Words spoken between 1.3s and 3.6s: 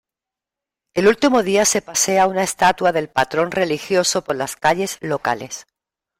día se pasea una estatua del patrón